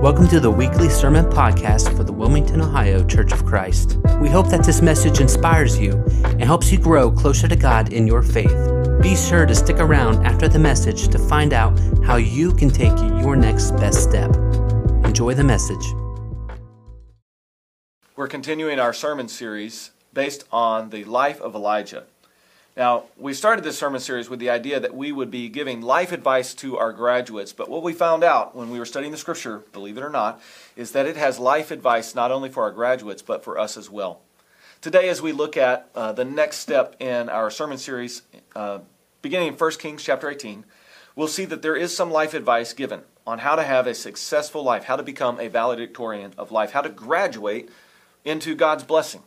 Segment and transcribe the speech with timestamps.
[0.00, 3.98] Welcome to the weekly sermon podcast for the Wilmington, Ohio Church of Christ.
[4.18, 8.06] We hope that this message inspires you and helps you grow closer to God in
[8.06, 8.56] your faith.
[9.02, 12.96] Be sure to stick around after the message to find out how you can take
[13.22, 14.34] your next best step.
[15.04, 15.92] Enjoy the message.
[18.16, 22.04] We're continuing our sermon series based on the life of Elijah.
[22.76, 26.12] Now, we started this sermon series with the idea that we would be giving life
[26.12, 29.64] advice to our graduates, but what we found out when we were studying the scripture,
[29.72, 30.40] believe it or not,
[30.76, 33.90] is that it has life advice not only for our graduates, but for us as
[33.90, 34.20] well.
[34.80, 38.22] Today, as we look at uh, the next step in our sermon series,
[38.54, 38.78] uh,
[39.20, 40.64] beginning in 1 Kings chapter 18,
[41.16, 44.62] we'll see that there is some life advice given on how to have a successful
[44.62, 47.68] life, how to become a valedictorian of life, how to graduate
[48.24, 49.22] into God's blessing.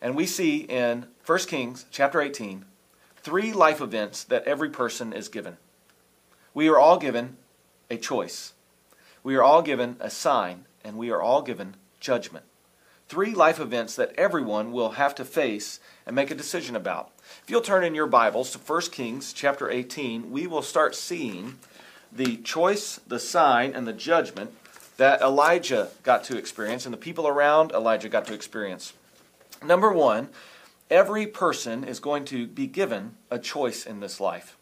[0.00, 2.64] And we see in 1 Kings chapter 18
[3.26, 5.56] three life events that every person is given.
[6.54, 7.36] We are all given
[7.90, 8.52] a choice.
[9.24, 12.44] We are all given a sign, and we are all given judgment.
[13.08, 17.10] Three life events that everyone will have to face and make a decision about.
[17.42, 21.58] If you'll turn in your Bibles to 1 Kings chapter 18, we will start seeing
[22.12, 24.52] the choice, the sign, and the judgment
[24.96, 28.92] that Elijah got to experience and the people around Elijah got to experience.
[29.64, 30.28] Number one,
[30.90, 34.56] every person is going to be given a choice in this life.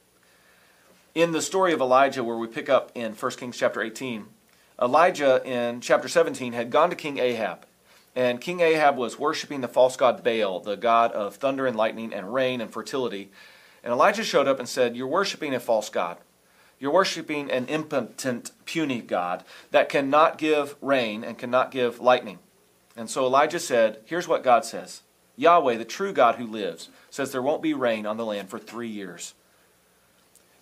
[1.14, 4.26] In the story of Elijah, where we pick up in 1 Kings chapter 18,
[4.80, 7.66] Elijah in chapter 17 had gone to King Ahab.
[8.16, 12.12] And King Ahab was worshiping the false god Baal, the god of thunder and lightning
[12.12, 13.30] and rain and fertility.
[13.82, 16.18] And Elijah showed up and said, You're worshiping a false god.
[16.78, 22.38] You're worshiping an impotent, puny God that cannot give rain and cannot give lightning.
[22.96, 25.02] And so Elijah said, Here's what God says
[25.36, 28.58] Yahweh, the true God who lives, says there won't be rain on the land for
[28.58, 29.34] three years.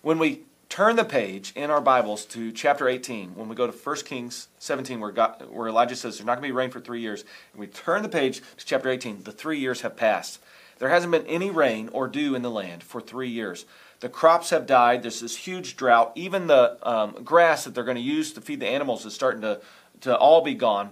[0.01, 3.77] When we turn the page in our Bibles to chapter 18, when we go to
[3.77, 6.79] 1 Kings 17, where, God, where Elijah says there's not going to be rain for
[6.79, 10.39] three years, and we turn the page to chapter 18, the three years have passed.
[10.79, 13.65] There hasn't been any rain or dew in the land for three years.
[13.99, 15.03] The crops have died.
[15.03, 16.11] There's this huge drought.
[16.15, 19.41] Even the um, grass that they're going to use to feed the animals is starting
[19.41, 19.61] to,
[20.01, 20.89] to all be gone.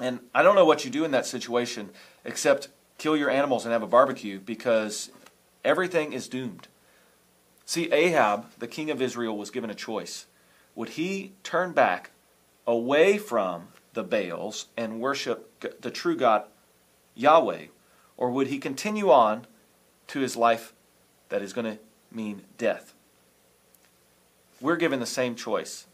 [0.00, 1.90] And I don't know what you do in that situation
[2.24, 2.68] except
[2.98, 5.10] kill your animals and have a barbecue because
[5.64, 6.68] everything is doomed.
[7.64, 10.26] See, Ahab, the king of Israel, was given a choice.
[10.74, 12.10] Would he turn back
[12.66, 16.44] away from the Baals and worship the true God,
[17.14, 17.66] Yahweh,
[18.16, 19.46] or would he continue on
[20.08, 20.72] to his life
[21.28, 21.78] that is going to
[22.10, 22.94] mean death?
[24.60, 25.86] We're given the same choice.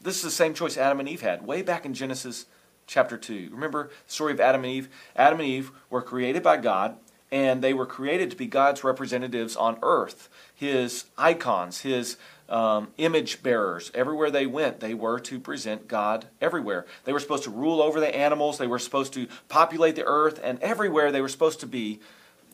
[0.00, 2.46] This is the same choice Adam and Eve had way back in Genesis
[2.86, 3.48] chapter 2.
[3.52, 4.88] Remember the story of Adam and Eve?
[5.14, 6.96] Adam and Eve were created by God,
[7.30, 12.16] and they were created to be God's representatives on earth, his icons, his
[12.48, 13.90] um, image bearers.
[13.94, 16.86] Everywhere they went, they were to present God everywhere.
[17.04, 20.40] They were supposed to rule over the animals, they were supposed to populate the earth,
[20.42, 22.00] and everywhere they were supposed to be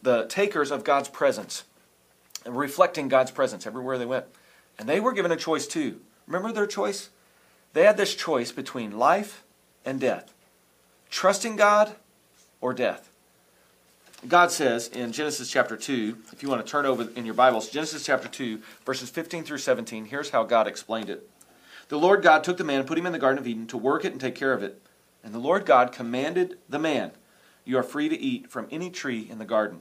[0.02, 1.64] the takers of God's presence,
[2.46, 4.26] reflecting God's presence everywhere they went.
[4.78, 6.00] And they were given a choice too.
[6.26, 7.10] Remember their choice?
[7.74, 9.44] They had this choice between life
[9.84, 10.32] and death.
[11.10, 11.94] Trusting God
[12.60, 13.10] or death.
[14.28, 17.68] God says in Genesis chapter 2, if you want to turn over in your Bibles,
[17.68, 21.28] Genesis chapter 2, verses 15 through 17, here's how God explained it.
[21.88, 23.76] The Lord God took the man and put him in the Garden of Eden to
[23.76, 24.80] work it and take care of it.
[25.24, 27.10] And the Lord God commanded the man,
[27.64, 29.80] You are free to eat from any tree in the garden.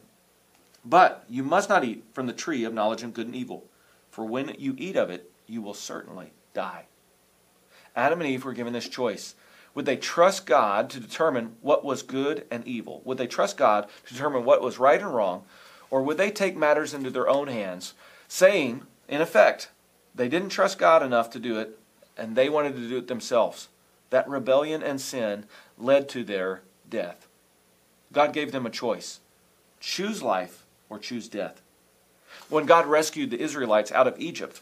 [0.83, 3.65] But you must not eat from the tree of knowledge of good and evil,
[4.09, 6.85] for when you eat of it, you will certainly die.
[7.95, 9.35] Adam and Eve were given this choice.
[9.73, 13.01] Would they trust God to determine what was good and evil?
[13.05, 15.43] Would they trust God to determine what was right and wrong?
[15.89, 17.93] Or would they take matters into their own hands,
[18.27, 19.69] saying, in effect,
[20.13, 21.77] they didn't trust God enough to do it,
[22.17, 23.69] and they wanted to do it themselves?
[24.09, 25.45] That rebellion and sin
[25.77, 27.27] led to their death.
[28.11, 29.19] God gave them a choice
[29.79, 31.59] choose life or choose death.
[32.49, 34.61] When God rescued the Israelites out of Egypt,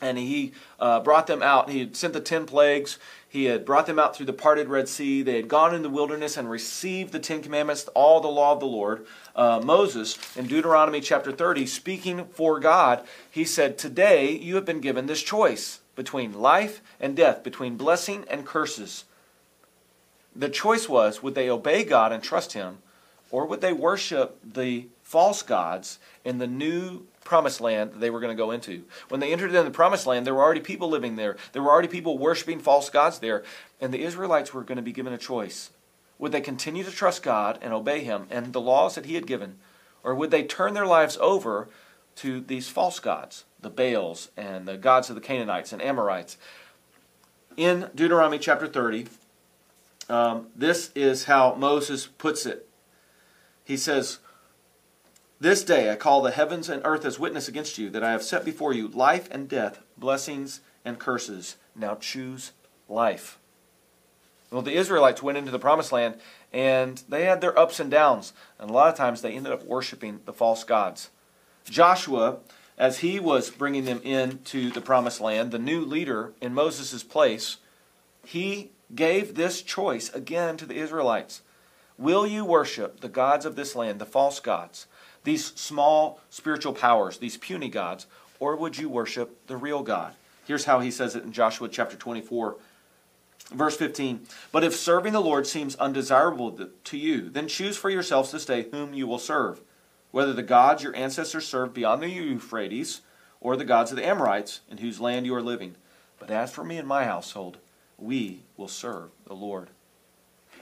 [0.00, 1.70] and he uh, brought them out.
[1.70, 2.98] He sent the ten plagues.
[3.30, 5.22] He had brought them out through the parted Red Sea.
[5.22, 8.58] They had gone in the wilderness and received the Ten Commandments, all the law of
[8.58, 9.06] the Lord.
[9.36, 14.80] Uh, Moses, in Deuteronomy chapter 30, speaking for God, he said, Today you have been
[14.80, 19.04] given this choice between life and death, between blessing and curses.
[20.34, 22.78] The choice was would they obey God and trust Him,
[23.30, 28.20] or would they worship the false gods in the new promised land that they were
[28.20, 28.84] going to go into.
[29.08, 31.36] When they entered in the promised land, there were already people living there.
[31.52, 33.42] There were already people worshiping false gods there.
[33.80, 35.70] And the Israelites were going to be given a choice.
[36.18, 39.26] Would they continue to trust God and obey Him and the laws that He had
[39.26, 39.58] given?
[40.04, 41.68] Or would they turn their lives over
[42.16, 46.36] to these false gods, the Baals and the gods of the Canaanites and Amorites?
[47.56, 49.06] in Deuteronomy chapter 30,
[50.08, 52.66] um, this is how Moses puts it.
[53.64, 54.18] He says,
[55.42, 58.22] This day I call the heavens and earth as witness against you that I have
[58.22, 61.56] set before you life and death, blessings and curses.
[61.74, 62.52] Now choose
[62.90, 63.38] life.
[64.50, 66.16] Well, the Israelites went into the promised land
[66.52, 68.34] and they had their ups and downs.
[68.58, 71.08] And a lot of times they ended up worshiping the false gods.
[71.64, 72.40] Joshua,
[72.76, 77.56] as he was bringing them into the promised land, the new leader in Moses' place,
[78.26, 81.40] he gave this choice again to the Israelites.
[81.96, 84.86] Will you worship the gods of this land, the false gods,
[85.24, 88.06] these small spiritual powers, these puny gods,
[88.38, 90.14] or would you worship the real God?
[90.46, 92.56] Here's how he says it in Joshua chapter 24,
[93.52, 98.30] Verse 15 But if serving the Lord seems undesirable to you, then choose for yourselves
[98.30, 99.60] this day whom you will serve,
[100.10, 103.00] whether the gods your ancestors served beyond the Euphrates,
[103.40, 105.74] or the gods of the Amorites, in whose land you are living.
[106.18, 107.56] But as for me and my household,
[107.98, 109.68] we will serve the Lord.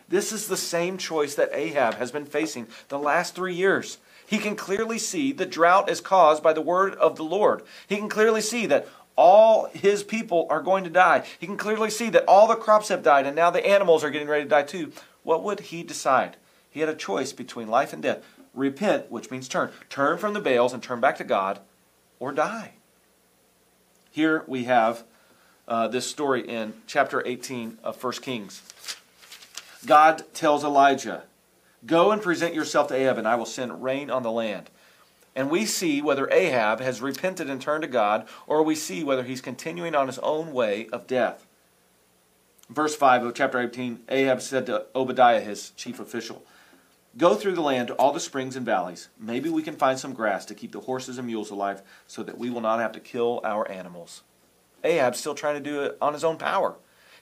[0.09, 3.99] This is the same choice that Ahab has been facing the last three years.
[4.29, 7.63] He can clearly see the drought is caused by the word of the Lord.
[7.87, 8.87] He can clearly see that
[9.17, 11.25] all his people are going to die.
[11.39, 14.11] He can clearly see that all the crops have died and now the animals are
[14.11, 14.93] getting ready to die too.
[15.23, 16.37] What would he decide?
[16.71, 18.23] He had a choice between life and death.
[18.53, 19.71] Repent, which means turn.
[19.89, 21.61] Turn from the Baals and turn back to God,
[22.19, 22.73] or die.
[24.11, 25.05] Here we have
[25.67, 28.63] uh, this story in chapter 18 of 1 Kings.
[29.87, 31.23] God tells Elijah,
[31.87, 34.71] Go and present yourself to Ahab, and I will send rain on the land
[35.39, 39.23] and we see whether Ahab has repented and turned to God, or we see whether
[39.23, 41.47] he's continuing on his own way of death.
[42.69, 46.45] Verse 5 of chapter 18 Ahab said to Obadiah, his chief official,
[47.17, 49.11] Go through the land to all the springs and valleys.
[49.17, 52.37] Maybe we can find some grass to keep the horses and mules alive so that
[52.37, 54.23] we will not have to kill our animals.
[54.83, 56.75] Ahab's still trying to do it on his own power.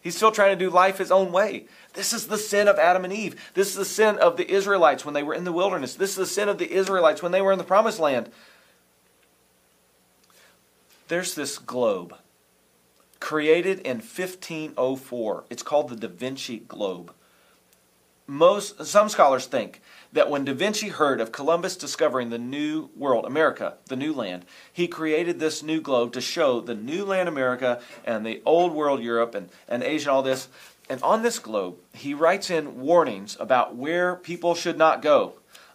[0.07, 1.65] He's still trying to do life his own way.
[1.95, 3.51] This is the sin of Adam and Eve.
[3.55, 5.97] This is the sin of the Israelites when they were in the wilderness.
[5.97, 8.31] This is the sin of the Israelites when they were in the promised land.
[11.09, 12.15] There's this globe
[13.19, 15.45] created in 1504.
[15.51, 17.13] It's called the Da Vinci Globe.
[18.29, 19.83] Most some scholars think
[20.17, 24.47] that when Da Vinci heard of Columbus discovering the new world, America, the new land,
[24.73, 29.03] he created this new globe to show the new land America and the old world
[29.03, 30.49] Europe and, and Asia and all this.
[30.89, 35.35] And on this globe, he writes in warnings about where people should not go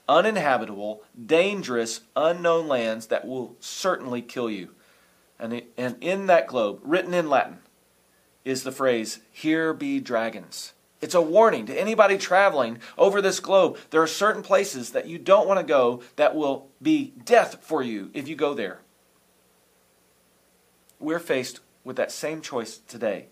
[0.09, 4.69] uninhabitable, dangerous, unknown lands that will certainly kill you.
[5.39, 7.59] And, and in that globe, written in Latin,
[8.43, 10.73] is the phrase, Here be dragons.
[11.01, 13.77] It's a warning to anybody traveling over this globe.
[13.89, 17.81] There are certain places that you don't want to go that will be death for
[17.81, 18.81] you if you go there.
[21.00, 23.27] We're faced with that same choice today.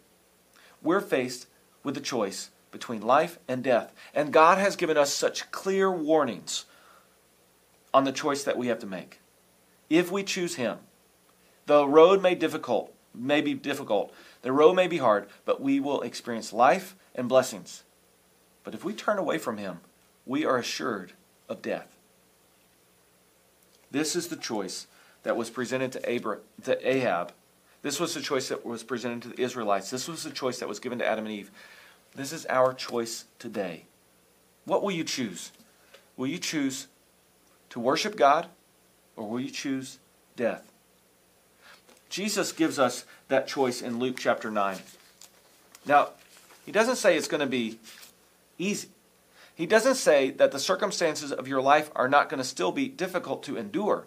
[0.81, 1.45] We're faced
[1.83, 3.93] with the choice between life and death.
[4.15, 6.65] And God has given us such clear warnings
[7.93, 9.19] on the choice that we have to make.
[9.89, 10.79] If we choose Him,
[11.65, 14.13] the road may difficult, may be difficult.
[14.41, 17.83] The road may be hard, but we will experience life and blessings.
[18.63, 19.79] But if we turn away from him,
[20.25, 21.13] we are assured
[21.47, 21.97] of death.
[23.91, 24.87] This is the choice
[25.23, 27.33] that was presented to, Abra- to Ahab.
[27.81, 29.89] This was the choice that was presented to the Israelites.
[29.89, 31.51] This was the choice that was given to Adam and Eve.
[32.15, 33.85] This is our choice today.
[34.65, 35.51] What will you choose?
[36.15, 36.87] Will you choose
[37.69, 38.47] to worship God
[39.15, 39.99] or will you choose
[40.35, 40.71] death?
[42.09, 44.77] Jesus gives us that choice in Luke chapter 9.
[45.85, 46.09] Now,
[46.65, 47.79] he doesn't say it's going to be
[48.57, 48.89] easy.
[49.55, 52.87] He doesn't say that the circumstances of your life are not going to still be
[52.87, 54.05] difficult to endure.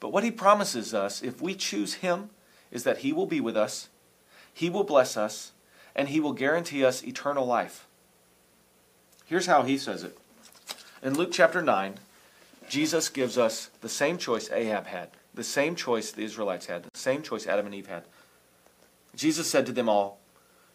[0.00, 2.30] But what he promises us, if we choose him,
[2.70, 3.88] is that he will be with us,
[4.52, 5.52] he will bless us,
[5.94, 7.86] and he will guarantee us eternal life.
[9.24, 10.18] Here's how he says it.
[11.02, 11.94] In Luke chapter 9,
[12.68, 17.22] Jesus gives us the same choice Ahab had, the same choice the Israelites had, same
[17.22, 18.04] choice Adam and Eve had.
[19.14, 20.18] Jesus said to them all,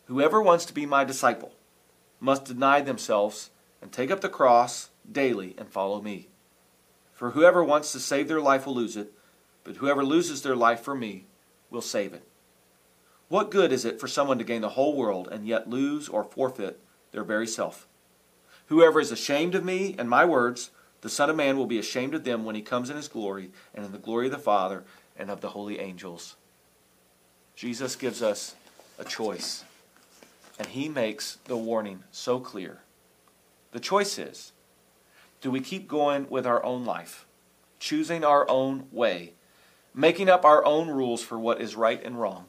[0.05, 1.53] Whoever wants to be my disciple
[2.19, 3.49] must deny themselves
[3.81, 6.27] and take up the cross daily and follow me.
[7.13, 9.11] For whoever wants to save their life will lose it,
[9.63, 11.25] but whoever loses their life for me
[11.69, 12.23] will save it.
[13.27, 16.23] What good is it for someone to gain the whole world and yet lose or
[16.23, 16.79] forfeit
[17.11, 17.87] their very self?
[18.67, 22.13] Whoever is ashamed of me and my words, the Son of Man will be ashamed
[22.13, 24.83] of them when he comes in his glory and in the glory of the Father
[25.17, 26.35] and of the holy angels.
[27.55, 28.55] Jesus gives us
[28.99, 29.63] a choice.
[30.59, 32.79] And he makes the warning so clear.
[33.71, 34.51] The choice is
[35.41, 37.27] do we keep going with our own life,
[37.79, 39.33] choosing our own way,
[39.93, 42.45] making up our own rules for what is right and wrong?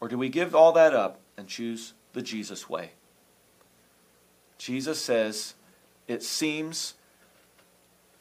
[0.00, 2.92] Or do we give all that up and choose the Jesus way.
[4.56, 5.54] Jesus says
[6.08, 6.94] it seems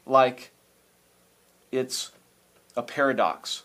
[0.06, 0.52] like
[1.72, 2.12] it's
[2.76, 3.64] a paradox.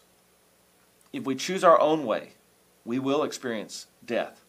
[1.12, 2.33] If we choose our own way,
[2.85, 4.45] we will experience death.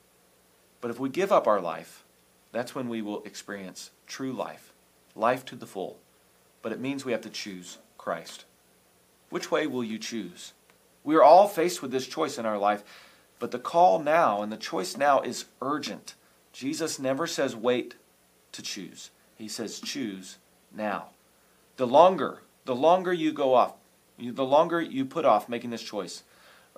[0.81, 2.03] But if we give up our life,
[2.51, 4.73] that's when we will experience true life,
[5.15, 5.99] life to the full.
[6.61, 8.45] But it means we have to choose Christ.
[9.29, 10.53] Which way will you choose?
[11.03, 12.83] We are all faced with this choice in our life,
[13.39, 16.15] but the call now and the choice now is urgent.
[16.51, 17.95] Jesus never says wait
[18.51, 19.11] to choose.
[19.35, 20.37] He says choose
[20.75, 21.09] now.
[21.77, 23.73] The longer, the longer you go off,
[24.19, 26.23] the longer you put off making this choice,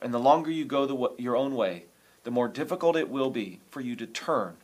[0.01, 1.85] and the longer you go the, your own way,
[2.23, 4.57] the more difficult it will be for you to turn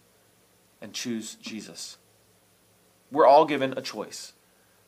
[0.81, 1.97] and choose Jesus.
[3.11, 4.33] We're all given a choice,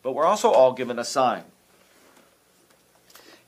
[0.03, 1.43] but we're also all given a sign.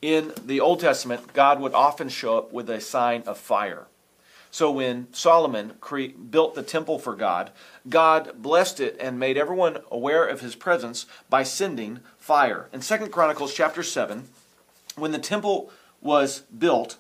[0.02, 3.86] In the Old Testament, God would often show up with a sign of fire.
[4.50, 7.52] So when Solomon cre- built the temple for God,
[7.88, 12.70] God blessed it and made everyone aware of his presence by sending fire.
[12.72, 14.30] In 2 Chronicles chapter 7,
[14.96, 16.98] when the temple was built,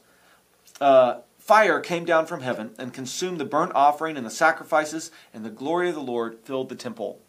[0.81, 5.45] uh, fire came down from heaven and consumed the burnt offering and the sacrifices, and
[5.45, 7.19] the glory of the Lord filled the temple.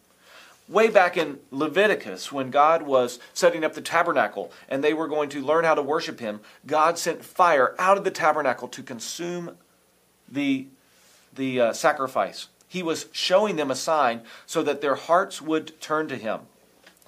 [0.67, 5.29] Way back in Leviticus, when God was setting up the tabernacle and they were going
[5.29, 9.57] to learn how to worship Him, God sent fire out of the tabernacle to consume
[10.27, 10.67] the,
[11.35, 12.47] the uh, sacrifice.
[12.67, 16.39] He was showing them a sign so that their hearts would turn to Him.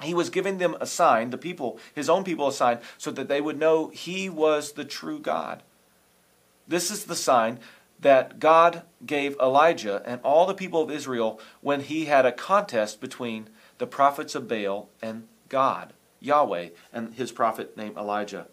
[0.01, 3.27] He was giving them a sign, the people, His own people, a sign, so that
[3.27, 5.63] they would know He was the true God.
[6.67, 7.59] This is the sign
[7.99, 12.99] that God gave Elijah and all the people of Israel when he had a contest
[12.99, 13.47] between
[13.77, 18.47] the prophets of Baal and God, Yahweh, and his prophet named Elijah.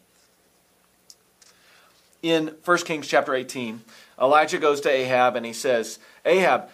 [2.22, 3.82] In 1 Kings chapter 18,
[4.20, 6.70] Elijah goes to Ahab and he says, Ahab,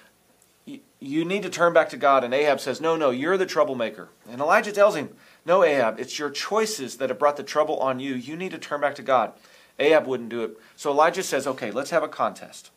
[1.00, 2.24] you need to turn back to God.
[2.24, 4.08] And Ahab says, No, no, you're the troublemaker.
[4.28, 5.10] And Elijah tells him,
[5.44, 8.14] No, Ahab, it's your choices that have brought the trouble on you.
[8.14, 9.32] You need to turn back to God.
[9.78, 10.58] Ahab wouldn't do it.
[10.76, 12.70] So Elijah says, Okay, let's have a contest.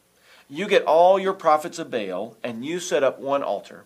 [0.50, 3.86] You get all your prophets of Baal and you set up one altar.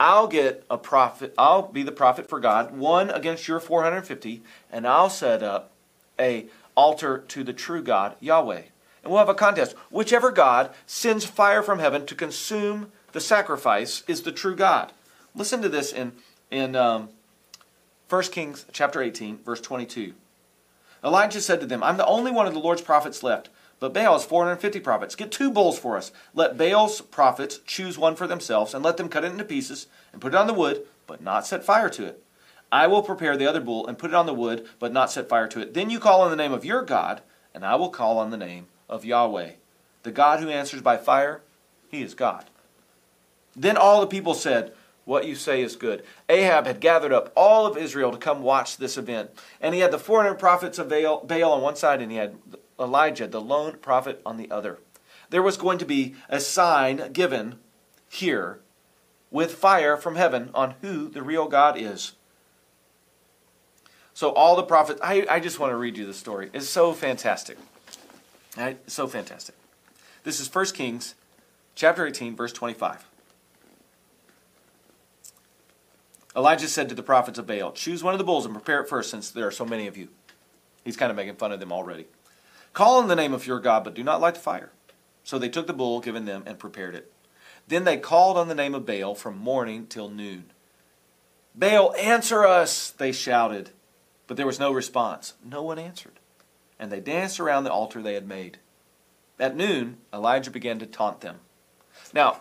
[0.00, 4.86] I'll get a prophet, I'll be the prophet for God, one against your 450, and
[4.86, 5.72] I'll set up
[6.18, 8.62] a altar to the true God, Yahweh.
[9.02, 9.74] And we'll have a contest.
[9.90, 14.92] Whichever God sends fire from heaven to consume the sacrifice is the true God.
[15.34, 16.12] Listen to this in,
[16.50, 17.08] in um,
[18.08, 20.14] 1 Kings chapter 18, verse 22.
[21.04, 23.48] Elijah said to them, I'm the only one of the Lord's prophets left,
[23.78, 25.14] but Baal has 450 prophets.
[25.14, 26.10] Get two bulls for us.
[26.34, 30.20] Let Baal's prophets choose one for themselves, and let them cut it into pieces and
[30.20, 32.22] put it on the wood, but not set fire to it.
[32.72, 35.28] I will prepare the other bull and put it on the wood, but not set
[35.28, 35.74] fire to it.
[35.74, 37.20] Then you call on the name of your God,
[37.54, 39.52] and I will call on the name of Yahweh.
[40.02, 41.42] The God who answers by fire,
[41.90, 42.46] he is God.
[43.56, 44.72] Then all the people said,
[45.06, 46.02] what you say is good.
[46.28, 49.30] Ahab had gathered up all of Israel to come watch this event.
[49.60, 52.36] And he had the 400 prophets of Baal, Baal on one side, and he had
[52.78, 54.78] Elijah, the lone prophet, on the other.
[55.30, 57.60] There was going to be a sign given
[58.08, 58.58] here
[59.30, 62.12] with fire from heaven on who the real God is.
[64.12, 66.50] So all the prophets, I, I just want to read you the story.
[66.52, 67.58] It's so fantastic.
[68.56, 68.78] Right?
[68.90, 69.54] So fantastic.
[70.24, 71.14] This is 1 Kings
[71.76, 73.06] chapter 18, verse 25.
[76.36, 78.88] Elijah said to the prophets of Baal, Choose one of the bulls and prepare it
[78.88, 80.08] first, since there are so many of you.
[80.84, 82.06] He's kind of making fun of them already.
[82.74, 84.70] Call on the name of your God, but do not light the fire.
[85.24, 87.10] So they took the bull given them and prepared it.
[87.66, 90.52] Then they called on the name of Baal from morning till noon.
[91.54, 93.70] Baal, answer us, they shouted.
[94.26, 95.34] But there was no response.
[95.42, 96.20] No one answered.
[96.78, 98.58] And they danced around the altar they had made.
[99.38, 101.40] At noon, Elijah began to taunt them.
[102.12, 102.40] Now,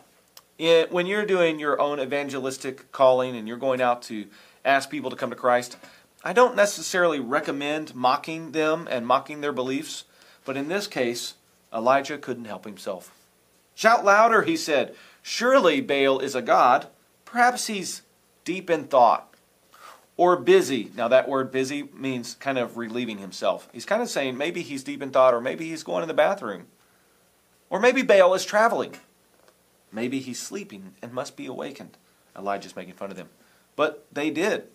[0.57, 4.27] it, when you're doing your own evangelistic calling and you're going out to
[4.63, 5.77] ask people to come to Christ,
[6.23, 10.05] I don't necessarily recommend mocking them and mocking their beliefs,
[10.43, 11.35] but in this case,
[11.73, 13.11] Elijah couldn't help himself.
[13.75, 14.95] Shout louder, he said.
[15.21, 16.87] Surely Baal is a god.
[17.25, 18.03] Perhaps he's
[18.45, 19.33] deep in thought
[20.17, 20.91] or busy.
[20.95, 23.67] Now, that word busy means kind of relieving himself.
[23.73, 26.13] He's kind of saying maybe he's deep in thought, or maybe he's going to the
[26.13, 26.67] bathroom,
[27.69, 28.95] or maybe Baal is traveling.
[29.91, 31.97] Maybe he's sleeping and must be awakened.
[32.37, 33.29] Elijah's making fun of them.
[33.75, 34.67] But they did.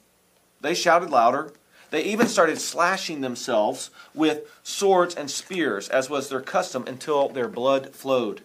[0.60, 1.52] They shouted louder.
[1.90, 7.48] They even started slashing themselves with swords and spears, as was their custom, until their
[7.48, 8.42] blood flowed.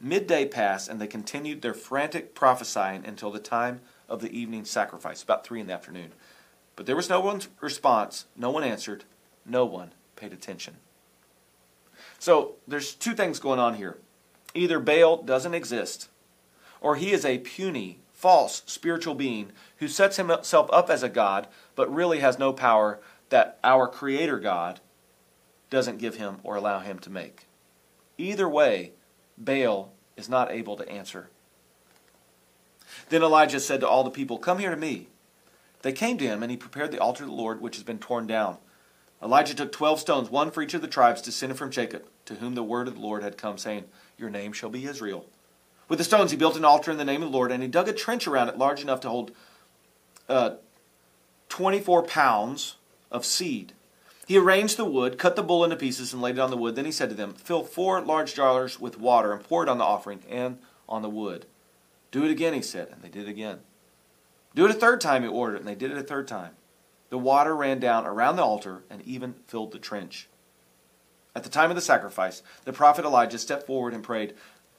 [0.00, 5.22] Midday passed, and they continued their frantic prophesying until the time of the evening sacrifice,
[5.22, 6.12] about three in the afternoon.
[6.76, 9.04] But there was no one's response, no one answered,
[9.44, 10.76] no one paid attention.
[12.18, 13.98] So there's two things going on here.
[14.54, 16.08] Either Baal doesn't exist,
[16.80, 21.46] or he is a puny, false spiritual being who sets himself up as a God,
[21.74, 22.98] but really has no power
[23.28, 24.80] that our Creator God
[25.68, 27.46] doesn't give him or allow him to make.
[28.18, 28.92] Either way,
[29.36, 31.28] Baal is not able to answer.
[33.08, 35.08] Then Elijah said to all the people, Come here to me.
[35.82, 37.98] They came to him, and he prepared the altar of the Lord, which has been
[37.98, 38.56] torn down.
[39.22, 42.54] Elijah took twelve stones, one for each of the tribes descended from Jacob, to whom
[42.54, 43.84] the word of the Lord had come, saying,
[44.18, 45.26] Your name shall be Israel.
[45.88, 47.68] With the stones he built an altar in the name of the Lord, and he
[47.68, 49.30] dug a trench around it large enough to hold
[50.28, 50.56] uh,
[51.48, 52.76] 24 pounds
[53.10, 53.72] of seed.
[54.26, 56.74] He arranged the wood, cut the bull into pieces, and laid it on the wood.
[56.74, 59.78] Then he said to them, Fill four large jars with water and pour it on
[59.78, 60.58] the offering and
[60.88, 61.46] on the wood.
[62.10, 63.60] Do it again, he said, and they did it again.
[64.54, 66.52] Do it a third time, he ordered, and they did it a third time.
[67.10, 70.28] The water ran down around the altar and even filled the trench.
[71.36, 74.32] At the time of the sacrifice, the prophet Elijah stepped forward and prayed,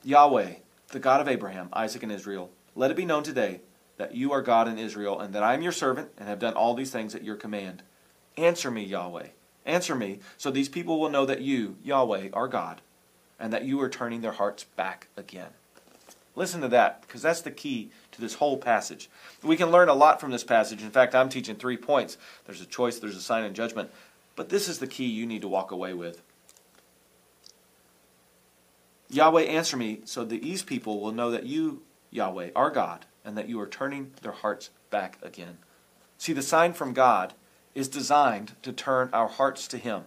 [0.04, 0.56] Yahweh,
[0.88, 3.62] the God of Abraham, Isaac, and Israel, let it be known today
[3.98, 6.56] that you are God in Israel, and that I am your servant, and have done
[6.56, 7.84] all these things at your command.
[8.38, 9.28] Answer me, Yahweh.
[9.68, 12.82] Answer me, so these people will know that you, Yahweh, are God,
[13.40, 15.52] and that you are turning their hearts back again.
[16.36, 19.12] Listen to that, because that's the key to this whole passage.
[19.44, 20.82] We can learn a lot from this passage.
[20.82, 23.92] In fact, I'm teaching three points there's a choice, there's a sign, and judgment.
[24.36, 26.24] But this is the key you need to walk away with.
[29.10, 33.38] Yahweh, answer me, so that these people will know that you, Yahweh, are God, and
[33.38, 35.58] that you are turning their hearts back again.
[36.18, 37.34] See, the sign from God
[37.74, 40.04] is designed to turn our hearts to Him.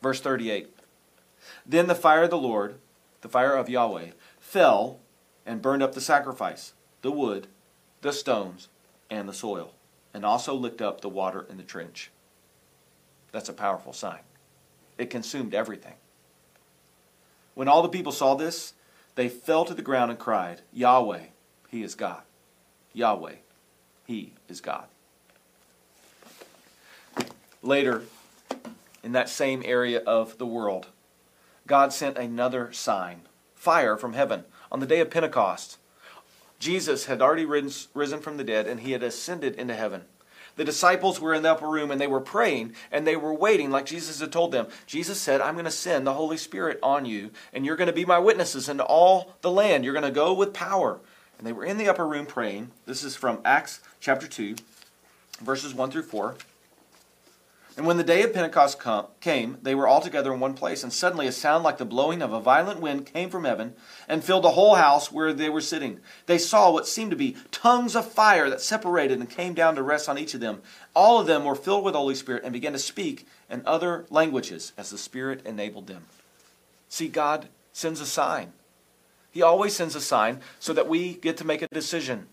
[0.00, 0.74] Verse 38
[1.66, 2.76] Then the fire of the Lord,
[3.20, 5.00] the fire of Yahweh, fell
[5.44, 6.72] and burned up the sacrifice,
[7.02, 7.46] the wood,
[8.00, 8.68] the stones,
[9.10, 9.74] and the soil,
[10.14, 12.10] and also licked up the water in the trench.
[13.32, 14.20] That's a powerful sign.
[14.96, 15.94] It consumed everything.
[17.56, 18.74] When all the people saw this,
[19.14, 21.22] they fell to the ground and cried, Yahweh,
[21.70, 22.20] He is God.
[22.92, 23.36] Yahweh,
[24.06, 24.84] He is God.
[27.62, 28.02] Later,
[29.02, 30.88] in that same area of the world,
[31.66, 33.22] God sent another sign
[33.54, 35.78] fire from heaven on the day of Pentecost.
[36.58, 40.02] Jesus had already risen from the dead and he had ascended into heaven.
[40.56, 43.70] The disciples were in the upper room and they were praying and they were waiting
[43.70, 44.66] like Jesus had told them.
[44.86, 47.92] Jesus said, I'm going to send the Holy Spirit on you and you're going to
[47.92, 49.84] be my witnesses into all the land.
[49.84, 50.98] You're going to go with power.
[51.38, 52.70] And they were in the upper room praying.
[52.86, 54.56] This is from Acts chapter 2,
[55.42, 56.34] verses 1 through 4.
[57.76, 60.82] And when the day of Pentecost come, came, they were all together in one place,
[60.82, 63.74] and suddenly a sound like the blowing of a violent wind came from heaven
[64.08, 66.00] and filled the whole house where they were sitting.
[66.24, 69.82] They saw what seemed to be tongues of fire that separated and came down to
[69.82, 70.62] rest on each of them.
[70.94, 74.06] All of them were filled with the Holy Spirit and began to speak in other
[74.08, 76.06] languages as the Spirit enabled them.
[76.88, 78.54] See, God sends a sign.
[79.30, 82.28] He always sends a sign so that we get to make a decision.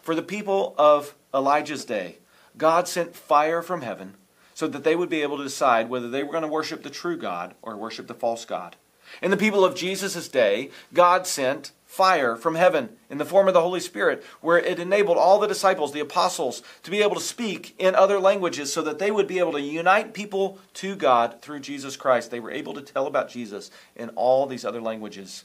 [0.00, 2.16] For the people of Elijah's day,
[2.56, 4.14] God sent fire from heaven
[4.56, 6.88] so that they would be able to decide whether they were going to worship the
[6.88, 8.74] true God or worship the false God.
[9.20, 13.54] In the people of Jesus' day, God sent fire from heaven in the form of
[13.54, 17.20] the Holy Spirit, where it enabled all the disciples, the apostles, to be able to
[17.20, 21.42] speak in other languages so that they would be able to unite people to God
[21.42, 22.30] through Jesus Christ.
[22.30, 25.44] They were able to tell about Jesus in all these other languages.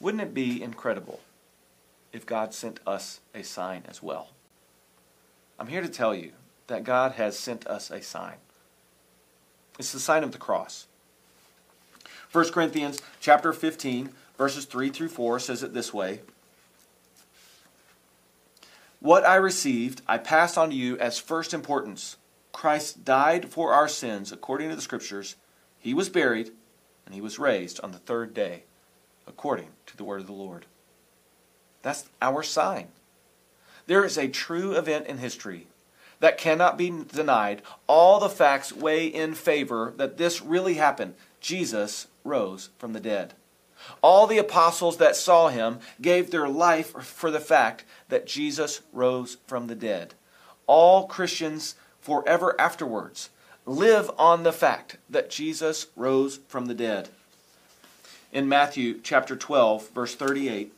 [0.00, 1.20] Wouldn't it be incredible
[2.12, 4.30] if God sent us a sign as well?
[5.60, 6.32] I'm here to tell you
[6.66, 8.36] that God has sent us a sign.
[9.78, 10.86] It's the sign of the cross.
[12.32, 16.20] 1 Corinthians chapter 15 verses 3 through 4 says it this way.
[19.00, 22.16] What I received, I passed on to you as first importance.
[22.52, 25.36] Christ died for our sins according to the scriptures.
[25.78, 26.50] He was buried
[27.04, 28.64] and he was raised on the third day
[29.26, 30.66] according to the word of the Lord.
[31.82, 32.88] That's our sign.
[33.86, 35.68] There is a true event in history
[36.20, 37.62] that cannot be denied.
[37.86, 41.14] All the facts weigh in favor that this really happened.
[41.40, 43.34] Jesus rose from the dead.
[44.02, 49.36] All the apostles that saw him gave their life for the fact that Jesus rose
[49.46, 50.14] from the dead.
[50.66, 53.30] All Christians forever afterwards
[53.66, 57.08] live on the fact that Jesus rose from the dead.
[58.32, 60.72] In Matthew chapter 12, verse 38,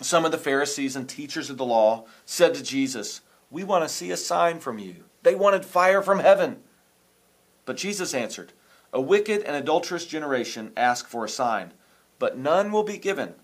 [0.00, 3.88] some of the Pharisees and teachers of the law said to Jesus, we want to
[3.88, 5.04] see a sign from you.
[5.22, 6.62] They wanted fire from heaven.
[7.64, 8.52] But Jesus answered,
[8.92, 11.72] A wicked and adulterous generation ask for a sign,
[12.18, 13.34] but none will be given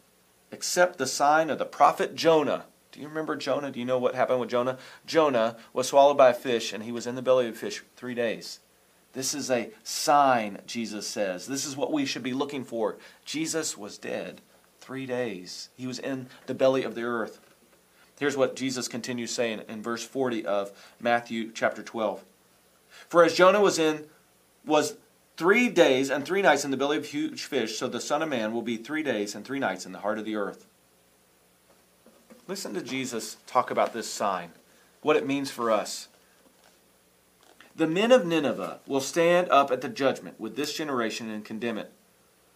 [0.50, 2.66] except the sign of the prophet Jonah.
[2.92, 3.70] Do you remember Jonah?
[3.70, 4.78] Do you know what happened with Jonah?
[5.06, 7.82] Jonah was swallowed by a fish, and he was in the belly of a fish
[7.96, 8.60] three days.
[9.14, 11.46] This is a sign, Jesus says.
[11.46, 12.98] This is what we should be looking for.
[13.24, 14.42] Jesus was dead
[14.80, 17.40] three days, he was in the belly of the earth.
[18.22, 22.24] Here's what Jesus continues saying in verse 40 of Matthew chapter 12.
[23.08, 24.04] For as Jonah was in
[24.64, 24.94] was
[25.36, 28.28] three days and three nights in the belly of huge fish, so the Son of
[28.28, 30.66] Man will be three days and three nights in the heart of the earth.
[32.46, 34.52] Listen to Jesus talk about this sign,
[35.00, 36.06] what it means for us.
[37.74, 41.76] The men of Nineveh will stand up at the judgment with this generation and condemn
[41.76, 41.90] it.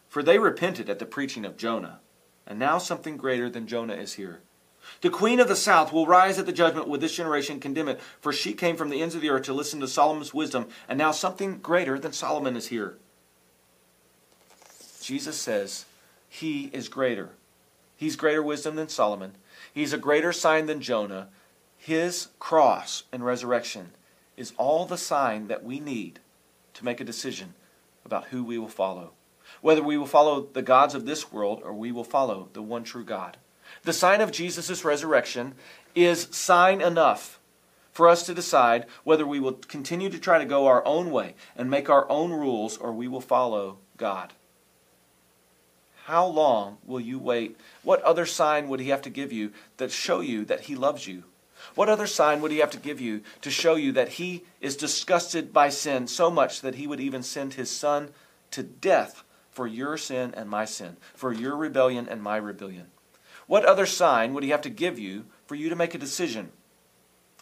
[0.08, 1.98] For they repented at the preaching of Jonah,
[2.46, 4.42] and now something greater than Jonah is here.
[5.00, 8.00] The queen of the south will rise at the judgment with this generation condemn it,
[8.20, 10.98] for she came from the ends of the earth to listen to Solomon's wisdom, and
[10.98, 12.96] now something greater than Solomon is here.
[15.00, 15.84] Jesus says
[16.28, 17.30] he is greater.
[17.96, 19.32] He's greater wisdom than Solomon.
[19.72, 21.28] He's a greater sign than Jonah.
[21.78, 23.90] His cross and resurrection
[24.36, 26.18] is all the sign that we need
[26.74, 27.54] to make a decision
[28.04, 29.12] about who we will follow.
[29.60, 32.84] Whether we will follow the gods of this world or we will follow the one
[32.84, 33.36] true God.
[33.86, 35.54] The sign of Jesus' resurrection
[35.94, 37.38] is sign enough
[37.92, 41.36] for us to decide whether we will continue to try to go our own way
[41.56, 44.32] and make our own rules or we will follow God.
[46.06, 47.56] How long will you wait?
[47.84, 51.06] What other sign would he have to give you that show you that he loves
[51.06, 51.22] you?
[51.76, 54.76] What other sign would he have to give you to show you that he is
[54.76, 58.10] disgusted by sin so much that he would even send his son
[58.50, 59.22] to death
[59.52, 62.88] for your sin and my sin, for your rebellion and my rebellion?
[63.46, 66.50] What other sign would he have to give you for you to make a decision?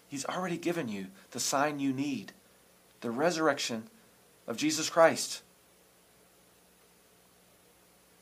[0.09, 2.33] He's already given you the sign you need
[3.05, 3.85] the resurrection
[4.47, 5.43] of Jesus Christ.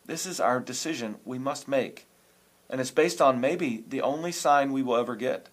[0.04, 2.06] This is our decision we must make.
[2.68, 5.48] And it's based on maybe the only sign we will ever get.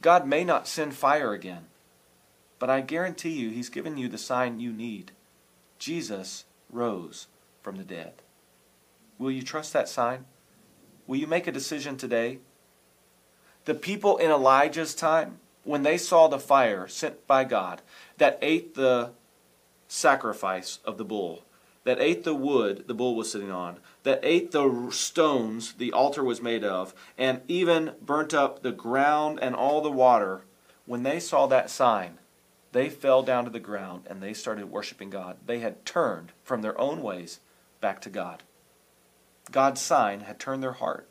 [0.00, 1.64] God may not send fire again,
[2.60, 5.10] but I guarantee you He's given you the sign you need.
[5.78, 7.26] Jesus rose
[7.62, 8.12] from the dead.
[9.18, 10.26] Will you trust that sign?
[11.10, 12.38] Will you make a decision today?
[13.64, 17.82] The people in Elijah's time, when they saw the fire sent by God
[18.18, 19.10] that ate the
[19.88, 21.42] sacrifice of the bull,
[21.82, 26.22] that ate the wood the bull was sitting on, that ate the stones the altar
[26.22, 30.42] was made of, and even burnt up the ground and all the water,
[30.86, 32.18] when they saw that sign,
[32.70, 35.38] they fell down to the ground and they started worshiping God.
[35.44, 37.40] They had turned from their own ways
[37.80, 38.44] back to God.
[39.50, 41.08] God's sign had turned their heart.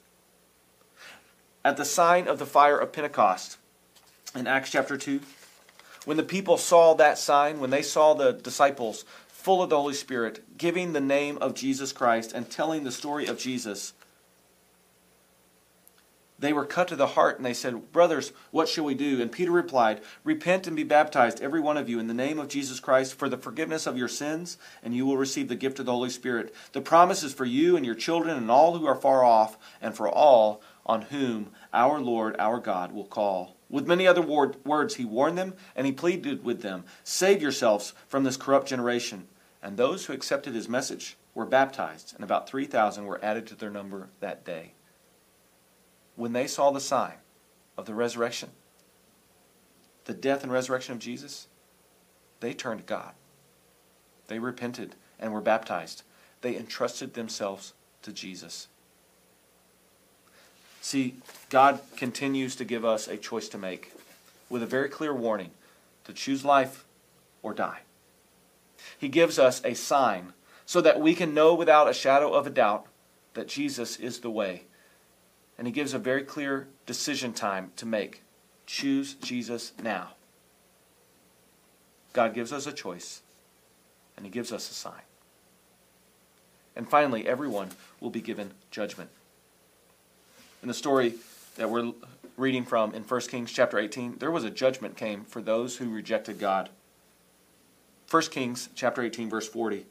[1.63, 3.58] At the sign of the fire of Pentecost
[4.36, 5.19] in Acts chapter 2,
[6.06, 9.93] when the people saw that sign, when they saw the disciples full of the Holy
[9.93, 13.93] Spirit, giving the name of Jesus Christ and telling the story of Jesus,
[16.39, 19.21] they were cut to the heart and they said, Brothers, what shall we do?
[19.21, 22.47] And Peter replied, Repent and be baptized, every one of you, in the name of
[22.47, 25.86] Jesus Christ for the forgiveness of your sins, and you will receive the gift of
[25.86, 26.56] the Holy Spirit.
[26.71, 29.95] The promise is for you and your children and all who are far off, and
[29.95, 33.58] for all on whom our Lord, our God, will call.
[33.69, 38.23] With many other words, he warned them and he pleaded with them Save yourselves from
[38.23, 39.28] this corrupt generation.
[39.62, 43.69] And those who accepted his message were baptized, and about 3,000 were added to their
[43.69, 44.73] number that day
[46.20, 47.14] when they saw the sign
[47.78, 48.50] of the resurrection,
[50.04, 51.48] the death and resurrection of Jesus,
[52.42, 53.14] they turned to God.
[54.28, 56.04] They repented and were baptized.
[56.42, 58.68] They entrusted themselves to Jesus.
[60.82, 61.16] See,
[61.50, 63.94] God continues to give us a choice to make
[64.50, 65.52] with a very clear warning
[66.04, 66.84] to choose life
[67.42, 67.80] or die.
[68.98, 70.34] He gives us a sign
[70.66, 72.88] so that we can know without a shadow of a doubt
[73.36, 74.64] that Jesus is the way
[75.60, 78.24] and he gives a very clear decision time to make.
[78.65, 80.12] Choose Jesus now.
[82.13, 83.22] God gives us a choice,
[84.15, 85.02] and he gives us a sign.
[86.78, 89.10] And finally, everyone will be given judgment.
[90.62, 91.15] In the story
[91.58, 91.91] that we're
[92.38, 95.89] reading from in 1 Kings chapter 18, there was a judgment came for those who
[95.89, 96.69] rejected God.
[98.10, 99.86] 1 Kings chapter 18 verse 40.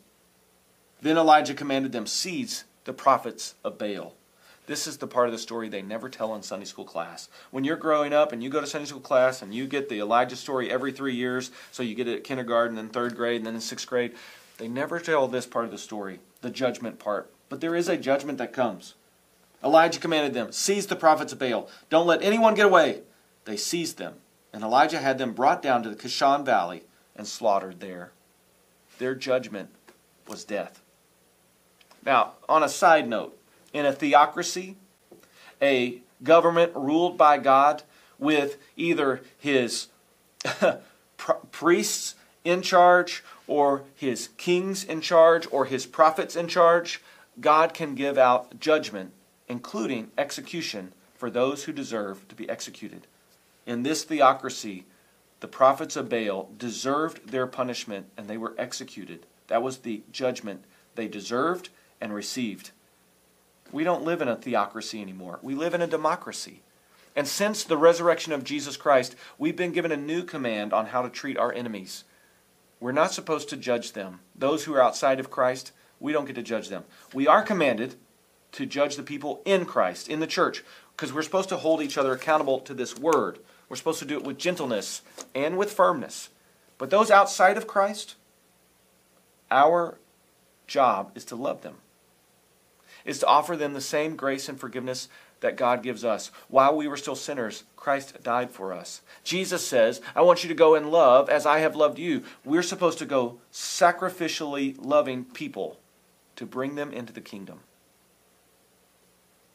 [1.02, 4.14] Then Elijah commanded them seize the prophets of Baal
[4.68, 7.30] this is the part of the story they never tell in Sunday school class.
[7.50, 9.98] When you're growing up and you go to Sunday school class and you get the
[9.98, 13.46] Elijah story every three years, so you get it at kindergarten, then third grade, and
[13.46, 14.14] then in sixth grade,
[14.58, 17.32] they never tell this part of the story, the judgment part.
[17.48, 18.94] But there is a judgment that comes.
[19.64, 21.70] Elijah commanded them, Seize the prophets of Baal.
[21.88, 23.00] Don't let anyone get away.
[23.46, 24.16] They seized them,
[24.52, 26.82] and Elijah had them brought down to the Kishon Valley
[27.16, 28.12] and slaughtered there.
[28.98, 29.70] Their judgment
[30.26, 30.82] was death.
[32.04, 33.37] Now, on a side note,
[33.72, 34.76] in a theocracy,
[35.60, 37.82] a government ruled by God
[38.18, 39.88] with either his
[41.52, 47.02] priests in charge or his kings in charge or his prophets in charge,
[47.40, 49.12] God can give out judgment,
[49.48, 53.06] including execution, for those who deserve to be executed.
[53.66, 54.86] In this theocracy,
[55.40, 59.26] the prophets of Baal deserved their punishment and they were executed.
[59.48, 61.68] That was the judgment they deserved
[62.00, 62.70] and received.
[63.72, 65.38] We don't live in a theocracy anymore.
[65.42, 66.62] We live in a democracy.
[67.14, 71.02] And since the resurrection of Jesus Christ, we've been given a new command on how
[71.02, 72.04] to treat our enemies.
[72.80, 74.20] We're not supposed to judge them.
[74.36, 76.84] Those who are outside of Christ, we don't get to judge them.
[77.12, 77.96] We are commanded
[78.52, 80.62] to judge the people in Christ, in the church,
[80.96, 83.40] because we're supposed to hold each other accountable to this word.
[83.68, 85.02] We're supposed to do it with gentleness
[85.34, 86.30] and with firmness.
[86.78, 88.14] But those outside of Christ,
[89.50, 89.98] our
[90.66, 91.76] job is to love them,
[93.08, 95.08] is to offer them the same grace and forgiveness
[95.40, 96.30] that God gives us.
[96.48, 99.00] While we were still sinners, Christ died for us.
[99.24, 102.22] Jesus says, I want you to go and love as I have loved you.
[102.44, 105.78] We're supposed to go sacrificially loving people
[106.36, 107.60] to bring them into the kingdom.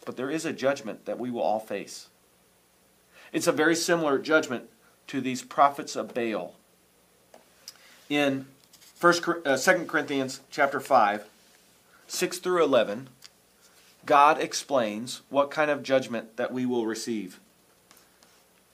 [0.03, 2.07] But there is a judgment that we will all face.
[3.31, 4.69] It's a very similar judgment
[5.07, 6.55] to these prophets of Baal.
[8.09, 8.47] In
[8.99, 9.13] 1,
[9.45, 11.25] uh, 2 Corinthians chapter 5,
[12.07, 13.09] 6 through 11,
[14.05, 17.39] God explains what kind of judgment that we will receive.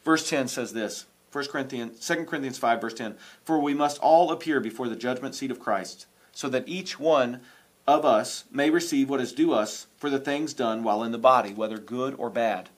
[0.03, 4.31] Verse 10 says this 1 Corinthians 2 Corinthians 5 verse 10 For we must all
[4.31, 7.41] appear before the judgment seat of Christ so that each one
[7.85, 11.17] of us may receive what is due us for the things done while in the
[11.17, 12.69] body whether good or bad.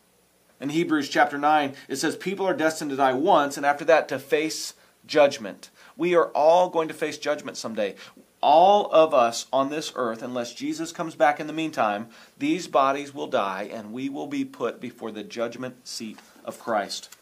[0.60, 4.10] In Hebrews chapter 9 it says people are destined to die once and after that
[4.10, 4.74] to face
[5.06, 5.70] judgment.
[5.96, 7.96] We are all going to face judgment someday
[8.42, 13.14] all of us on this earth, unless Jesus comes back in the meantime, these bodies
[13.14, 17.16] will die and we will be put before the judgment seat of Christ.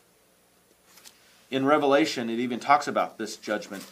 [1.52, 3.86] In Revelation, it even talks about this judgment.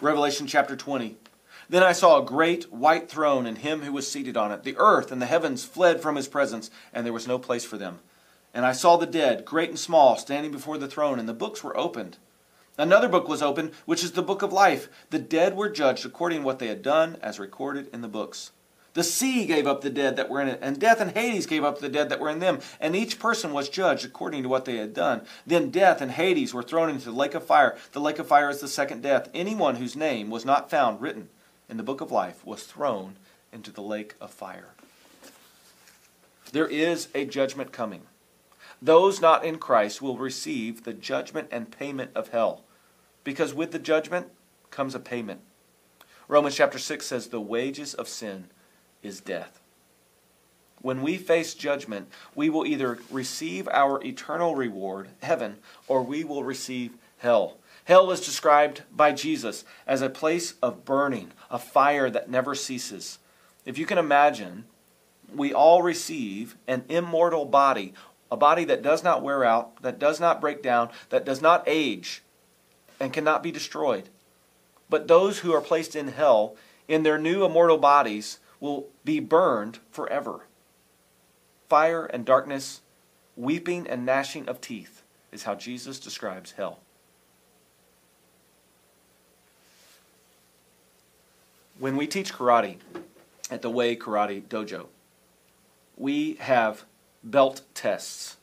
[0.00, 1.16] Revelation chapter 20.
[1.68, 4.64] Then I saw a great white throne and him who was seated on it.
[4.64, 7.78] The earth and the heavens fled from his presence, and there was no place for
[7.78, 8.00] them.
[8.52, 11.64] And I saw the dead, great and small, standing before the throne, and the books
[11.64, 12.18] were opened.
[12.76, 14.88] Another book was opened, which is the book of life.
[15.10, 18.50] The dead were judged according to what they had done, as recorded in the books.
[18.94, 21.64] The sea gave up the dead that were in it, and death and Hades gave
[21.64, 24.64] up the dead that were in them, and each person was judged according to what
[24.64, 25.22] they had done.
[25.46, 27.76] Then death and Hades were thrown into the lake of fire.
[27.92, 29.28] The lake of fire is the second death.
[29.34, 31.28] Anyone whose name was not found written
[31.68, 33.16] in the book of life was thrown
[33.52, 34.74] into the lake of fire.
[36.52, 38.02] There is a judgment coming.
[38.84, 42.64] Those not in Christ will receive the judgment and payment of hell.
[43.24, 44.26] Because with the judgment
[44.70, 45.40] comes a payment.
[46.28, 48.48] Romans chapter 6 says, The wages of sin
[49.02, 49.58] is death.
[50.82, 55.56] When we face judgment, we will either receive our eternal reward, heaven,
[55.88, 57.56] or we will receive hell.
[57.84, 63.18] Hell is described by Jesus as a place of burning, a fire that never ceases.
[63.64, 64.64] If you can imagine,
[65.34, 67.94] we all receive an immortal body,
[68.34, 71.62] a body that does not wear out, that does not break down, that does not
[71.68, 72.20] age,
[72.98, 74.08] and cannot be destroyed.
[74.90, 76.56] But those who are placed in hell,
[76.88, 80.46] in their new immortal bodies, will be burned forever.
[81.68, 82.80] Fire and darkness,
[83.36, 86.80] weeping and gnashing of teeth is how Jesus describes hell.
[91.78, 92.78] When we teach karate
[93.48, 94.86] at the Way Karate Dojo,
[95.96, 96.84] we have
[97.24, 98.36] belt tests.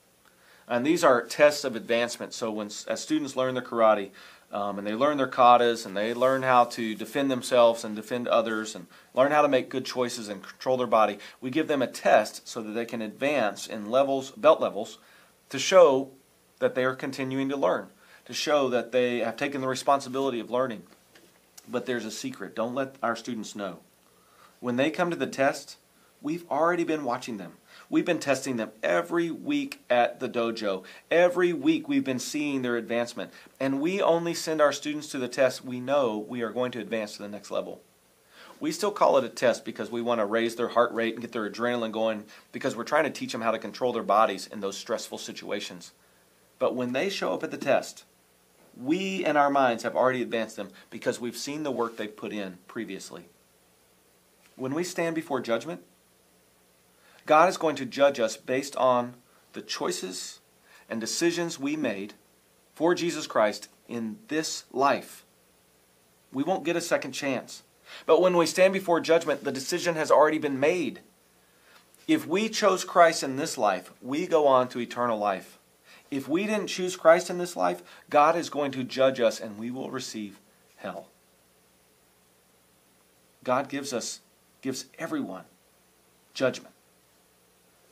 [0.67, 2.33] And these are tests of advancement.
[2.33, 4.11] So when as students learn their karate,
[4.51, 8.27] um, and they learn their katas and they learn how to defend themselves and defend
[8.27, 11.19] others and learn how to make good choices and control their body.
[11.39, 14.97] We give them a test so that they can advance in levels, belt levels,
[15.49, 16.11] to show
[16.59, 17.87] that they are continuing to learn,
[18.25, 20.83] to show that they have taken the responsibility of learning.
[21.67, 22.55] But there's a secret.
[22.55, 23.79] Don't let our students know.
[24.59, 25.77] When they come to the test,
[26.21, 27.53] we've already been watching them.
[27.91, 30.85] We've been testing them every week at the dojo.
[31.11, 33.33] Every week we've been seeing their advancement.
[33.59, 36.79] And we only send our students to the test we know we are going to
[36.79, 37.81] advance to the next level.
[38.61, 41.21] We still call it a test because we want to raise their heart rate and
[41.21, 42.23] get their adrenaline going
[42.53, 45.91] because we're trying to teach them how to control their bodies in those stressful situations.
[46.59, 48.05] But when they show up at the test,
[48.81, 52.31] we in our minds have already advanced them because we've seen the work they've put
[52.31, 53.25] in previously.
[54.55, 55.81] When we stand before judgment,
[57.31, 59.13] God is going to judge us based on
[59.53, 60.41] the choices
[60.89, 62.13] and decisions we made
[62.75, 65.23] for Jesus Christ in this life.
[66.33, 67.63] We won't get a second chance.
[68.05, 70.99] But when we stand before judgment, the decision has already been made.
[72.05, 75.57] If we chose Christ in this life, we go on to eternal life.
[76.11, 79.57] If we didn't choose Christ in this life, God is going to judge us and
[79.57, 80.37] we will receive
[80.75, 81.07] hell.
[83.45, 84.19] God gives us,
[84.61, 85.45] gives everyone
[86.33, 86.73] judgment.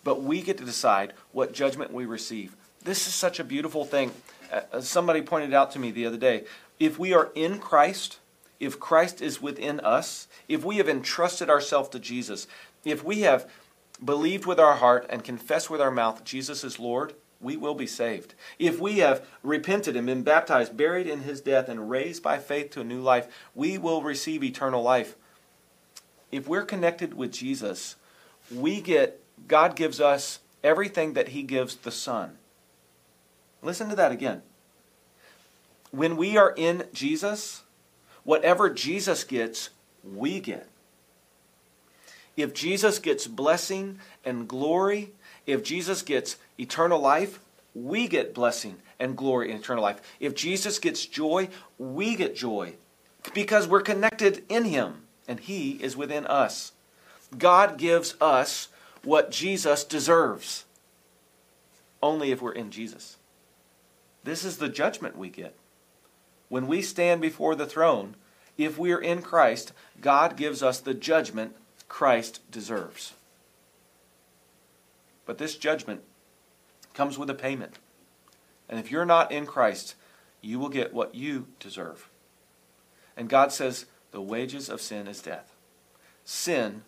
[0.04, 2.56] But we get to decide what judgment we receive.
[2.84, 4.12] This is such a beautiful thing.
[4.52, 6.46] Uh, somebody pointed out to me the other day
[6.80, 8.20] if we are in Christ,
[8.60, 12.48] if Christ is within us, if we have entrusted ourselves to Jesus,
[12.86, 13.50] if we have
[14.04, 17.88] believed with our heart and confessed with our mouth Jesus is Lord, we will be
[17.88, 18.34] saved.
[18.58, 22.72] If we have repented and been baptized, buried in his death, and raised by faith
[22.72, 25.16] to a new life, we will receive eternal life.
[26.32, 27.96] If we're connected with Jesus,
[28.54, 32.38] we get, God gives us everything that he gives the Son.
[33.62, 34.41] Listen to that again.
[35.91, 37.63] When we are in Jesus,
[38.23, 39.69] whatever Jesus gets,
[40.04, 40.67] we get.
[42.38, 45.12] If Jesus gets blessing and glory,
[45.45, 47.39] if Jesus gets eternal life,
[47.73, 50.02] we get blessing and glory and eternal life.
[50.19, 52.73] If Jesus gets joy, we get joy
[53.34, 56.71] because we're connected in Him and He is within us.
[57.38, 58.69] God gives us
[59.10, 60.65] what Jesus deserves
[62.00, 63.17] only if we're in Jesus.
[64.24, 65.56] This is the judgment we get.
[66.48, 68.13] When we stand before the throne,
[68.56, 71.56] if we are in Christ, God gives us the judgment
[71.88, 73.13] Christ deserves.
[75.26, 76.02] But this judgment
[76.93, 77.80] comes with a payment.
[78.69, 79.95] And if you're not in Christ,
[80.39, 82.10] you will get what you deserve.
[83.17, 85.56] And God says the wages of sin is death.
[86.24, 86.84] Sin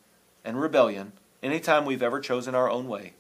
[0.46, 3.14] and rebellion, anytime we've ever chosen our own way,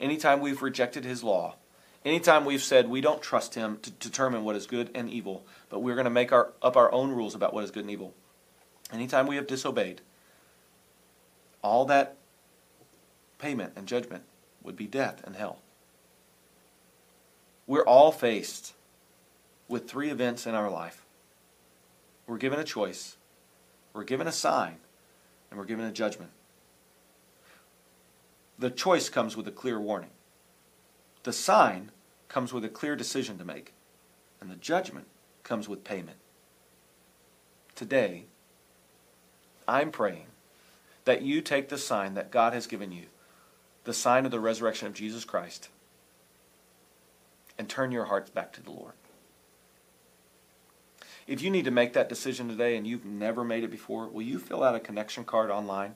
[0.00, 1.56] anytime we've rejected His law,
[2.04, 5.80] Anytime we've said we don't trust him to determine what is good and evil, but
[5.80, 8.12] we're going to make our, up our own rules about what is good and evil.
[8.92, 10.02] Anytime we have disobeyed,
[11.62, 12.16] all that
[13.38, 14.24] payment and judgment
[14.62, 15.60] would be death and hell.
[17.66, 18.74] We're all faced
[19.66, 21.06] with three events in our life.
[22.26, 23.16] We're given a choice,
[23.94, 24.76] we're given a sign,
[25.50, 26.30] and we're given a judgment.
[28.58, 30.10] The choice comes with a clear warning.
[31.24, 31.90] The sign
[32.28, 33.72] comes with a clear decision to make,
[34.40, 35.06] and the judgment
[35.42, 36.18] comes with payment.
[37.74, 38.26] Today,
[39.66, 40.26] I'm praying
[41.04, 43.06] that you take the sign that God has given you,
[43.84, 45.68] the sign of the resurrection of Jesus Christ,
[47.58, 48.94] and turn your hearts back to the Lord.
[51.26, 54.22] If you need to make that decision today and you've never made it before, will
[54.22, 55.94] you fill out a connection card online?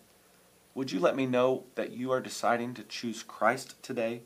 [0.79, 4.21] Would you let me know that you are deciding to choose Christ today?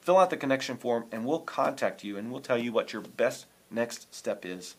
[0.00, 3.02] Fill out the connection form and we'll contact you and we'll tell you what your
[3.02, 4.74] best next step is.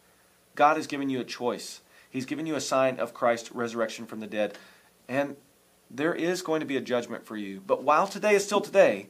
[0.55, 1.79] God has given you a choice.
[2.09, 4.57] He's given you a sign of Christ's resurrection from the dead.
[5.07, 5.37] And
[5.89, 7.61] there is going to be a judgment for you.
[7.65, 9.07] But while today is still today,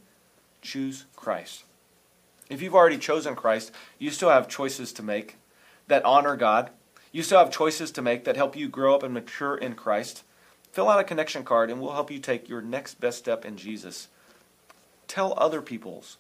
[0.62, 1.64] choose Christ.
[2.48, 5.38] If you've already chosen Christ, you still have choices to make
[5.88, 6.70] that honor God.
[7.12, 10.24] You still have choices to make that help you grow up and mature in Christ.
[10.72, 13.58] Fill out a connection card and we'll help you take your next best step in
[13.58, 14.08] Jesus.
[15.08, 16.18] Tell other people's,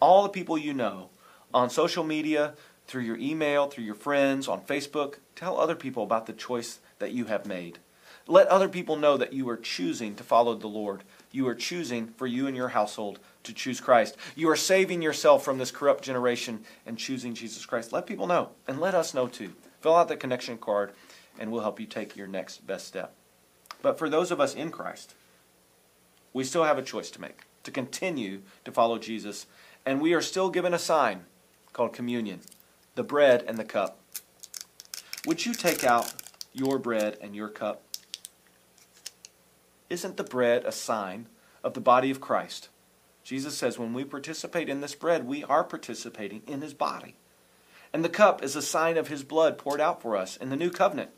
[0.00, 1.10] all the people you know,
[1.52, 2.54] on social media,
[2.86, 5.16] through your email, through your friends, on Facebook.
[5.34, 7.78] Tell other people about the choice that you have made.
[8.26, 11.04] Let other people know that you are choosing to follow the Lord.
[11.30, 14.16] You are choosing for you and your household to choose Christ.
[14.34, 17.92] You are saving yourself from this corrupt generation and choosing Jesus Christ.
[17.92, 19.52] Let people know, and let us know too.
[19.80, 20.92] Fill out the connection card,
[21.38, 23.14] and we'll help you take your next best step.
[23.84, 25.14] But for those of us in Christ,
[26.32, 29.44] we still have a choice to make to continue to follow Jesus.
[29.84, 31.26] And we are still given a sign
[31.74, 32.40] called communion
[32.94, 33.98] the bread and the cup.
[35.26, 36.14] Would you take out
[36.54, 37.82] your bread and your cup?
[39.90, 41.26] Isn't the bread a sign
[41.62, 42.70] of the body of Christ?
[43.22, 47.16] Jesus says when we participate in this bread, we are participating in his body.
[47.92, 50.56] And the cup is a sign of his blood poured out for us in the
[50.56, 51.10] new covenant.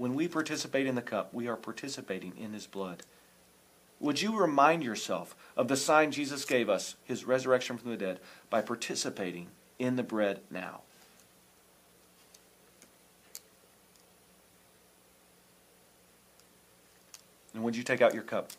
[0.00, 3.02] When we participate in the cup, we are participating in his blood.
[3.98, 8.18] Would you remind yourself of the sign Jesus gave us, his resurrection from the dead,
[8.48, 10.80] by participating in the bread now?
[17.52, 18.52] And would you take out your cup?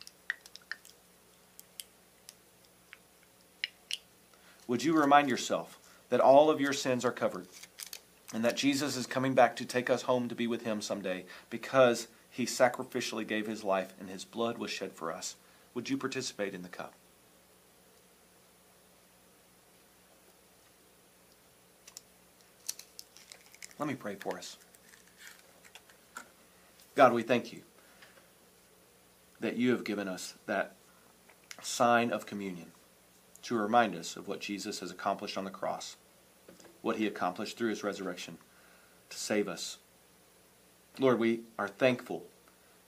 [4.68, 5.80] Would you remind yourself
[6.10, 7.48] that all of your sins are covered
[8.34, 11.26] and that Jesus is coming back to take us home to be with him someday
[11.50, 15.36] because he sacrificially gave his life and his blood was shed for us.
[15.74, 16.94] Would you participate in the cup?
[23.78, 24.58] Let me pray for us.
[26.94, 27.62] God, we thank you
[29.40, 30.76] that you have given us that
[31.62, 32.72] sign of communion
[33.42, 35.96] to remind us of what Jesus has accomplished on the cross,
[36.82, 38.38] what he accomplished through his resurrection
[39.10, 39.78] to save us
[41.00, 42.24] Lord, we are thankful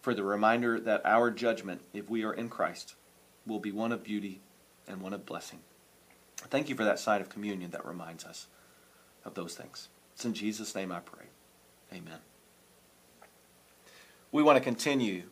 [0.02, 2.96] for the reminder that our judgment, if we are in Christ,
[3.48, 4.42] will be one of beauty
[4.88, 5.60] and one of blessing.
[6.38, 8.48] Thank you for that sign of communion that reminds us
[9.24, 9.88] of those things.
[10.14, 11.26] It's in Jesus' name I pray.
[11.94, 12.20] Amen.
[14.32, 15.24] We want to continue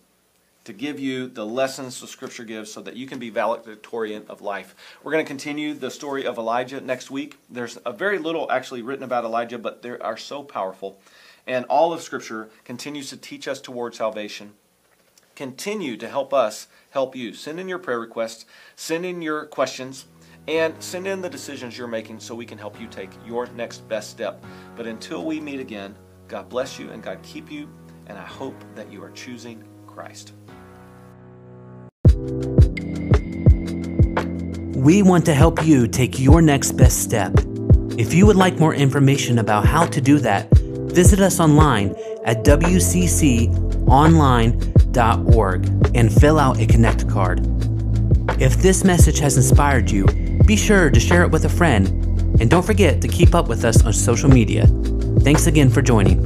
[0.64, 4.42] to give you the lessons the Scripture gives so that you can be valedictorian of
[4.42, 4.76] life.
[5.04, 7.38] We're going to continue the story of Elijah next week.
[7.50, 11.00] There's a very little actually written about Elijah, but they are so powerful.
[11.48, 14.54] And all of Scripture continues to teach us toward salvation.
[15.36, 17.34] Continue to help us help you.
[17.34, 18.46] Send in your prayer requests,
[18.76, 20.06] send in your questions,
[20.48, 23.88] and send in the decisions you're making so we can help you take your next
[23.90, 24.44] best step.
[24.76, 25.96] But until we meet again,
[26.28, 27.70] God bless you and God keep you,
[28.08, 30.34] and I hope that you are choosing Christ.
[34.82, 37.32] We want to help you take your next best step.
[38.00, 40.50] If you would like more information about how to do that,
[40.92, 41.94] visit us online
[42.26, 43.56] at wcconline.org
[45.96, 47.46] and fill out a Connect card.
[48.42, 50.08] If this message has inspired you,
[50.48, 51.88] be sure to share it with a friend
[52.42, 54.66] and don't forget to keep up with us on social media.
[55.20, 56.26] Thanks again for joining.